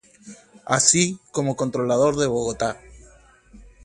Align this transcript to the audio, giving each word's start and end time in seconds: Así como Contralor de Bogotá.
Así 0.65 1.19
como 1.31 1.55
Contralor 1.55 2.15
de 2.17 2.25
Bogotá. 2.25 2.81